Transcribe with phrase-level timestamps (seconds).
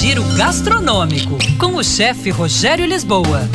[0.00, 3.48] Giro gastronômico com o chefe Rogério Lisboa.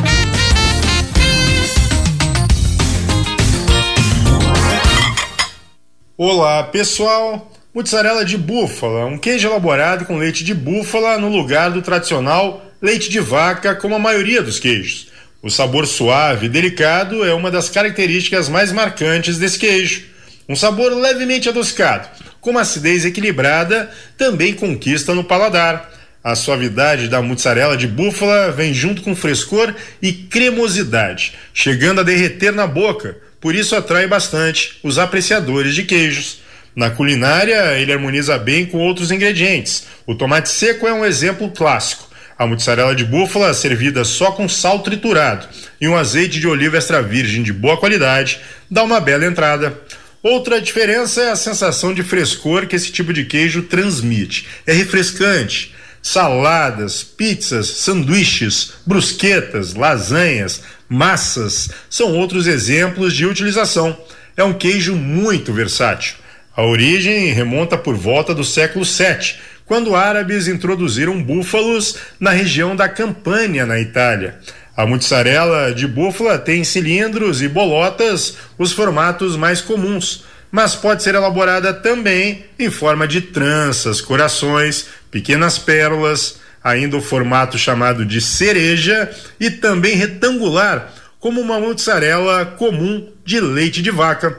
[6.16, 7.52] Olá, pessoal.
[7.74, 13.10] Mozzarella de búfala, um queijo elaborado com leite de búfala no lugar do tradicional leite
[13.10, 15.08] de vaca, como a maioria dos queijos.
[15.42, 20.04] O sabor suave e delicado é uma das características mais marcantes desse queijo.
[20.48, 22.08] Um sabor levemente adocicado,
[22.50, 25.90] uma acidez equilibrada, também conquista no paladar.
[26.22, 32.52] A suavidade da mozzarella de búfala vem junto com frescor e cremosidade, chegando a derreter
[32.52, 36.40] na boca, por isso atrai bastante os apreciadores de queijos.
[36.74, 39.86] Na culinária, ele harmoniza bem com outros ingredientes.
[40.06, 42.08] O tomate seco é um exemplo clássico.
[42.38, 45.46] A mussarela de búfala servida só com sal triturado
[45.80, 49.76] e um azeite de oliva extra virgem de boa qualidade dá uma bela entrada.
[50.22, 54.48] Outra diferença é a sensação de frescor que esse tipo de queijo transmite.
[54.66, 55.74] É refrescante.
[56.02, 63.96] Saladas, pizzas, sanduíches, brusquetas, lasanhas, massas são outros exemplos de utilização.
[64.36, 66.16] É um queijo muito versátil.
[66.56, 72.88] A origem remonta por volta do século VII, quando árabes introduziram búfalos na região da
[72.88, 74.38] Campânia, na Itália.
[74.78, 80.22] A mussarela de búfala tem cilindros e bolotas, os formatos mais comuns,
[80.52, 87.58] mas pode ser elaborada também em forma de tranças, corações, pequenas pérolas, ainda o formato
[87.58, 89.10] chamado de cereja
[89.40, 94.38] e também retangular, como uma mussarela comum de leite de vaca.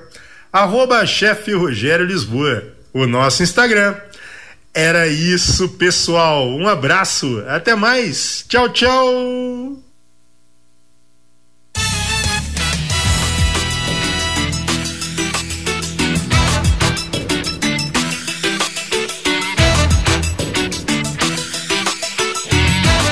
[0.53, 3.93] Arroba chefe Rogério Lisboa, o nosso Instagram.
[4.73, 6.47] Era isso, pessoal.
[6.47, 7.43] Um abraço.
[7.45, 8.45] Até mais.
[8.47, 9.88] Tchau, tchau.